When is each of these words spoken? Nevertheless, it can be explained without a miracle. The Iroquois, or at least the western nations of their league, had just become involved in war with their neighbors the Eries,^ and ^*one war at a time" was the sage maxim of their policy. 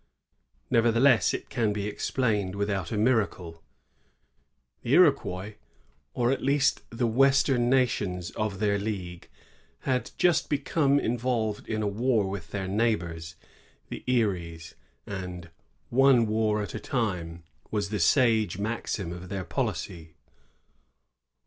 Nevertheless, 0.71 1.31
it 1.31 1.47
can 1.51 1.71
be 1.73 1.85
explained 1.85 2.55
without 2.55 2.91
a 2.91 2.97
miracle. 2.97 3.61
The 4.81 4.93
Iroquois, 4.95 5.57
or 6.15 6.31
at 6.31 6.41
least 6.41 6.81
the 6.89 7.05
western 7.05 7.69
nations 7.69 8.31
of 8.31 8.57
their 8.57 8.79
league, 8.79 9.29
had 9.81 10.09
just 10.17 10.49
become 10.49 10.99
involved 10.99 11.67
in 11.67 11.97
war 11.97 12.27
with 12.27 12.49
their 12.49 12.67
neighbors 12.67 13.35
the 13.89 14.03
Eries,^ 14.07 14.73
and 15.05 15.51
^*one 15.93 16.25
war 16.25 16.63
at 16.63 16.73
a 16.73 16.79
time" 16.79 17.43
was 17.69 17.89
the 17.89 17.99
sage 17.99 18.57
maxim 18.57 19.13
of 19.13 19.29
their 19.29 19.45
policy. 19.45 20.15